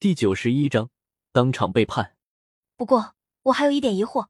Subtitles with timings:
[0.00, 0.88] 第九十一章
[1.30, 2.16] 当场背叛。
[2.74, 4.28] 不过我还有一点疑惑。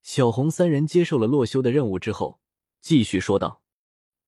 [0.00, 2.40] 小红三人接受了洛修的任务之后，
[2.80, 3.60] 继续说道：“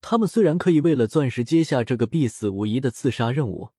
[0.02, 3.70] 他们虽然可以为了钻石接下这个必死无疑的刺杀任务，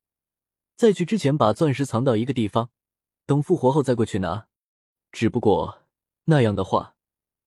[0.75, 2.71] 在去之前把钻石藏到一个地方，
[3.27, 4.47] 等复活后再过去拿。
[5.11, 5.83] 只不过
[6.23, 6.95] 那样的话，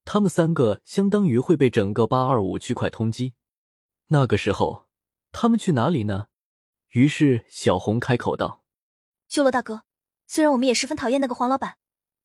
[0.05, 3.32] 他们三个相当于会被整个八二五区块通缉。
[4.07, 4.87] 那个时候，
[5.32, 6.29] 他们去哪里呢？”
[6.95, 8.62] 于是小红开口道。
[9.33, 9.85] 修罗大哥，
[10.27, 11.79] 虽然我们也十分讨厌那个黄老板，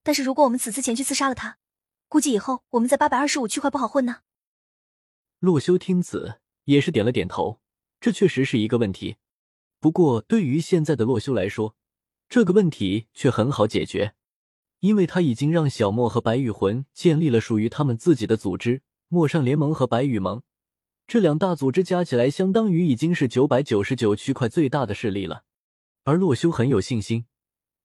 [0.03, 1.57] 但是如果我们此次前去刺杀了他，
[2.09, 4.23] 估计以后我们在八百二十五区块不好混呢。
[5.39, 7.61] 洛修听此也是点了点头，
[8.01, 9.15] 这确实是一个问题。
[9.79, 11.77] 不过对于现在的洛修来说，
[12.27, 14.15] 这个问题却很好解决，
[14.81, 20.43] 因为他已经让小莫和白羽魂建立了属于他们自己的组织——陌上联盟和白羽盟。
[21.07, 25.45] 这两大组织加起来，相当于已经是九百九十九区块最大的势力了。
[26.07, 27.25] 而洛修很有信心，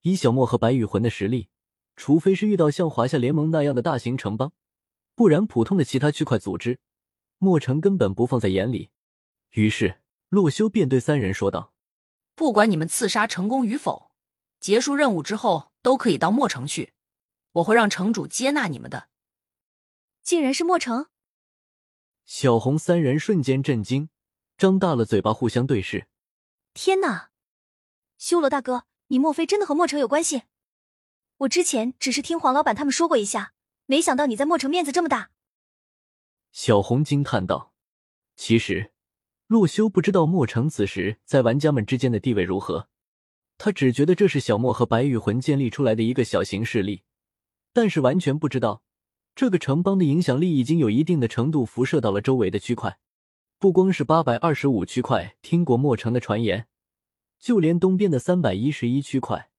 [0.03, 1.49] 以小莫和白羽魂的实力，
[1.97, 4.53] 除非是遇到像华夏联盟那样的大型城邦，
[5.17, 6.79] 不然普通的其他区块组织，
[7.39, 8.91] 莫城根本不放在眼里。
[9.55, 11.75] 于是洛修便对三人说道
[12.37, 14.13] ：“不管你们刺杀成功与否，
[14.61, 16.93] 结束任务之后都可以到莫城去，
[17.55, 19.09] 我会让城主接纳你们的。”
[20.23, 21.07] 竟然是莫城！
[22.25, 24.11] 小红三人瞬间震惊，
[24.57, 26.07] 张大了嘴巴，互相对视。
[26.73, 27.32] 天哪！
[28.25, 30.43] 修罗大哥，你莫非真的和墨城有关系？
[31.39, 33.53] 我之前只是听黄老板他们说过一下，
[33.87, 35.31] 没想到你在墨城面子这么大。
[36.53, 37.73] 小红惊叹道
[38.37, 38.93] ：“其实，
[39.49, 42.87] 洛修不知道墨城此时在玩家们之间的地位如何，
[43.59, 47.03] 他只觉得这是小莫和白羽魂建立出来的一个小型势力，
[47.73, 48.85] 但是完全不知道
[49.35, 53.01] 这个城邦的影响力已经有一定的程度辐射到了周围的区块。
[53.59, 56.69] 不光是八百二十五区块听过墨城的传言。”
[57.43, 59.51] 就连东边的三百一十一区块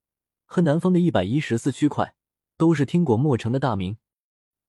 [0.45, 2.15] 和南方的一百一十四区块，
[2.55, 3.97] 都是听过墨城的大名。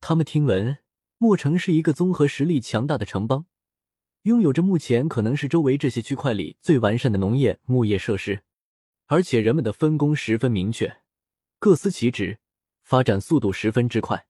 [0.01, 0.79] 他们听闻
[1.19, 3.47] 墨城是一个综合实力强大的城邦，
[4.23, 8.43] 拥有着目前可能是周围这些区块里最完善的农业、牧业设施，
[9.07, 10.97] 而且人们的分工十分明确，
[11.61, 12.41] 各司其职，
[12.83, 14.27] 发展速度十分之快。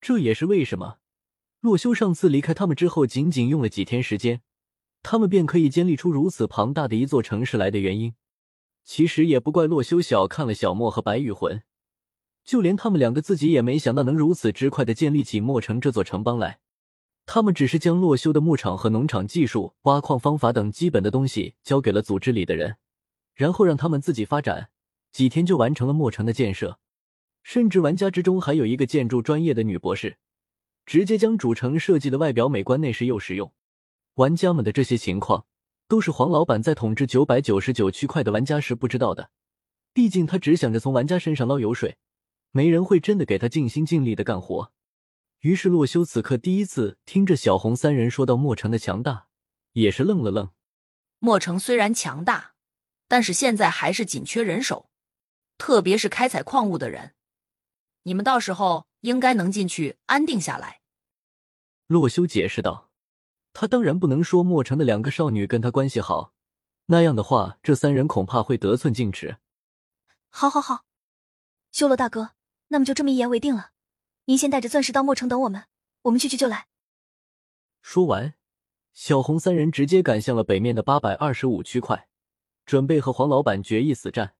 [0.00, 0.98] 这也是为什么
[1.60, 4.40] 洛修上次离开他们之后，仅仅用了几天时间。
[5.04, 8.14] 他们便可以建立出如此庞大的一座城市来的原因，
[8.82, 11.62] 其实也不怪洛修小看了小莫和白羽魂，
[12.42, 16.58] 就连他们两个自己也没想到能如此之快的建立起墨城这座城邦来。
[17.26, 22.76] 他们只是将洛修的牧场和农场技术、挖矿方法等基本的东西交给了组织里的人，
[23.34, 24.70] 然后让他们自己发展，
[25.12, 26.78] 几天就完成了墨城的建设。
[27.42, 30.16] 甚至玩家之中还有一个建筑专业的女博士，
[30.86, 33.52] 直接将主城设计的外表美观、内饰又实用。
[34.14, 35.46] 玩家们的这些情况，
[35.88, 39.30] 都是黄老板在统治九百九十九区块的玩家时不知道的。
[39.92, 41.96] 毕竟他只想着从玩家身上捞油水，
[42.52, 44.72] 没人会真的给他尽心尽力的干活。
[45.40, 49.26] 于是洛修此刻第一次听着小红三人说到墨城的强大，
[49.72, 50.50] 也是愣了愣。
[51.18, 52.54] 墨城虽然强大，
[53.08, 54.90] 但是现在还是紧缺人手，
[55.58, 57.14] 特别是开采矿物的人。
[58.04, 60.82] 你们到时候应该能进去安定下来。
[61.88, 62.92] 洛修解释道。
[63.54, 66.34] 他当然不能说墨城的两个少女跟他关系好，
[66.86, 69.38] 那样的话，这三人恐怕会得寸进尺。
[70.28, 70.84] 好，好，好，
[71.70, 72.32] 修罗大哥，
[72.68, 73.70] 那么就这么一言为定了。
[74.24, 75.66] 您先带着钻石到墨城等我们，
[76.02, 76.66] 我们去去就来。
[77.80, 78.34] 说完，
[78.92, 82.08] 小红三人直接赶向了北面的八百二十五区块，
[82.66, 84.34] 准备和黄老板决一死战。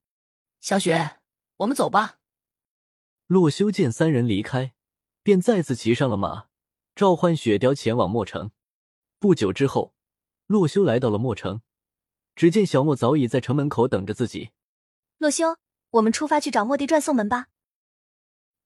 [0.59, 1.19] 小雪，
[1.57, 2.17] 我们走吧。
[3.27, 4.73] 洛修见三人离开，
[5.23, 6.47] 便再次骑上了马，
[6.93, 8.51] 召唤雪雕前往墨城。
[9.25, 9.95] 不久之后，
[10.45, 11.61] 洛修来到了墨城，
[12.35, 14.51] 只见小莫早已在城门口等着自己。
[15.17, 15.57] 洛修，
[15.89, 17.47] 我们出发去找莫地传送门吧。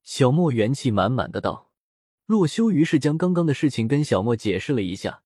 [0.03, 1.71] 小莫元气满满的道。
[2.25, 5.23] 洛修于是将刚刚的事情跟小莫解释了一下，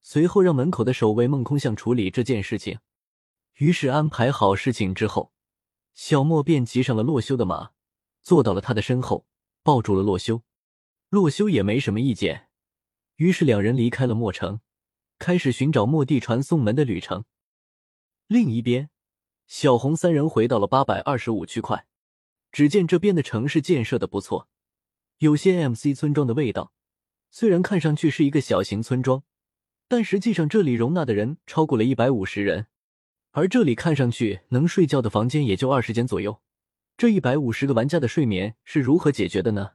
[0.00, 2.78] 随后让门口的守卫孟空相处理这件事情。
[3.58, 5.34] 于是安排好事情之后，
[5.92, 7.72] 小莫便骑上了洛修的马，
[8.22, 9.26] 坐到了他的身后，
[9.62, 10.40] 抱住了洛修。
[11.10, 12.48] 洛修也没什么意见。
[13.16, 14.60] 于是两人离开了墨城，
[15.22, 17.24] 开始寻找末地传送门的旅程。
[18.26, 18.90] 另一边，
[19.46, 21.86] 小红三人回到了八百二十五区块，
[22.50, 24.48] 只见这边的城市建设的不错，
[25.18, 26.72] 有些 MC 村庄的味道。
[27.30, 29.22] 虽然看上去是一个小型村庄，
[29.86, 32.66] 但实际上这里容纳的人超过了一百五十人，
[33.30, 36.42] 而这里看上去能睡觉的房间也就二十间左右。
[36.96, 39.74] 这一百五十个玩家的睡眠是如何解决的呢？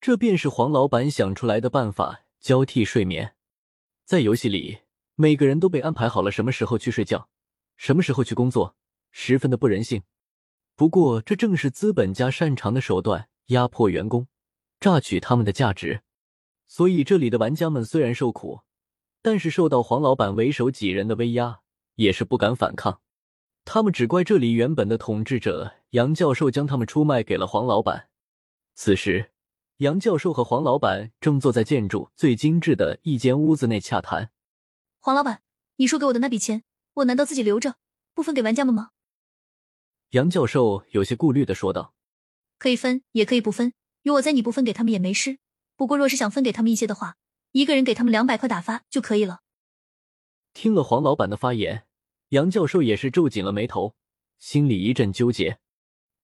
[0.00, 2.20] 这便是黄老板想出来的办法。
[2.38, 3.34] 交替睡眠，
[4.06, 4.78] 在游戏里，
[5.16, 7.28] 每个人都被安排好了什么时候去睡觉，
[7.76, 8.76] 什么时候去工作，
[9.10, 10.04] 十分的不人性。
[10.76, 14.28] 不过这正是资本家擅长的手段，压迫员工，
[14.78, 16.02] 榨取他们的价值。
[16.68, 18.60] 所以这里的玩家们虽然受苦，
[19.22, 21.62] 但是受到黄老板为首几人的威压，
[21.96, 23.00] 也是不敢反抗。
[23.64, 28.08] 他们只怪这里原本的统治者杨教授将他们出卖给了黄老板。
[28.76, 29.32] 此时，
[29.78, 34.30] 杨教授和黄老板正坐在建筑最精致的一间屋子内洽谈。
[35.00, 35.42] 黄老板，
[35.76, 36.64] 你说给我的那笔钱，
[36.94, 37.76] 我难道自己留着，
[38.14, 38.92] 不分给玩家们吗？
[40.12, 41.92] 杨教授有些顾虑的说道
[42.58, 45.40] ：“可以分，也可以不分，有我在，你不分给他们也没事。
[45.76, 47.16] 不过，若是想分给他们一些的话，
[47.52, 49.40] 一个人给他们两百块打发就可以了。”
[50.54, 51.86] 听了黄老板的发言，
[52.30, 53.94] 杨教授也是皱紧了眉头，
[54.38, 55.58] 心里一阵纠结。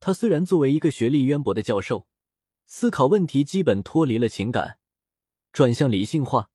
[0.00, 2.06] 他虽然作为一个学历渊博的教授，
[2.66, 4.78] 思考问题基本脱离了情感，
[5.52, 6.50] 转向理性化，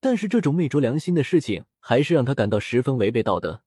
[0.00, 3.62] 但是这种昧着良心的事情，还是让他感到十分违背道德。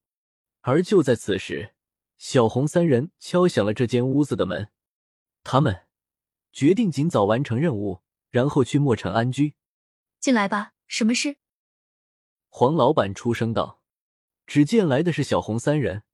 [0.60, 1.74] 而就在此时，
[2.16, 4.68] 小红三人敲响了这间屋子的门，
[5.42, 5.86] 他们
[6.52, 9.54] 决定尽早完成任务，然后去墨城安居。
[10.20, 11.36] 进来吧，什么事？
[12.48, 13.80] 黄老板出声道。
[14.46, 16.04] 只见来的是小红三人，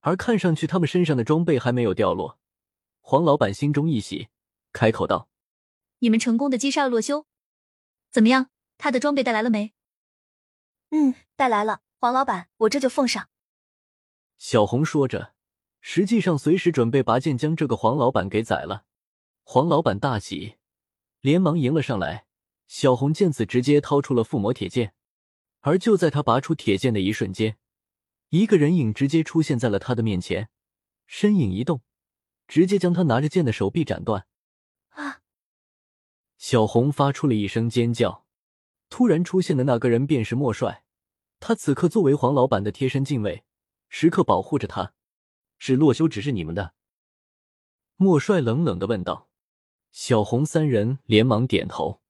[0.00, 2.40] 而看上去他们身上的装备还没有掉落。
[3.00, 4.28] 黄老板心中一喜，
[4.74, 5.30] 开口道
[6.00, 7.24] ：“你们成功的击杀了洛修，
[8.10, 8.50] 怎么样？
[8.76, 9.72] 他的装备带来了没
[10.90, 11.80] ？”“嗯，带来了。
[11.98, 13.30] 黄老板，我这就奉上。”
[14.36, 15.32] 小红说着。
[15.80, 18.84] 实际上，随时准备拔剑将这个黄老板给宰了。
[19.42, 20.56] 黄老板大喜，
[21.20, 22.26] 连忙迎了上来。
[22.66, 24.94] 小红见此，直接掏出了附魔铁剑。
[25.60, 27.58] 而就在他拔出铁剑的一瞬间，
[28.30, 30.48] 一个人影直接出现在了他的面前，
[31.06, 31.82] 身影一动，
[32.48, 34.26] 直接将他拿着剑的手臂斩断。
[34.94, 35.22] 啊！
[36.36, 38.24] 小红发出了一声尖叫。
[38.90, 40.84] 突然出现的那个人便是莫帅，
[41.40, 43.44] 他此刻作为黄老板的贴身近卫，
[43.88, 44.92] 时刻保护着他。
[45.58, 46.74] 是洛修指示你们的？
[47.96, 49.28] 莫帅冷冷的问道。
[49.90, 52.00] 小红三人连忙点头。